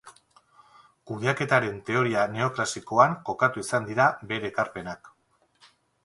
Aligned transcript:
Kudeaketaren 1.09 1.75
teoria 1.89 2.23
neoklasikoan 2.35 3.13
kokatu 3.27 3.63
izan 3.65 3.85
dira 3.91 4.07
bere 4.33 4.49
ekarpenak. 4.55 5.13